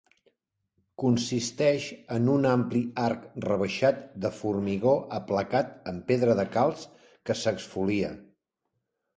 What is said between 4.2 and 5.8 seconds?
de formigó aplacat